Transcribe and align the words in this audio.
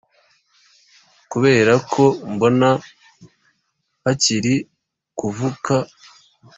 kuberako 1.31 2.03
mbona 2.33 2.69
hakiri 4.03 4.55
kuvuka 5.17 5.75